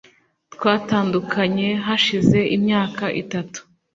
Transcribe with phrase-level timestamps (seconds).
[0.53, 3.59] Twatandukanye hashize imyaka itatu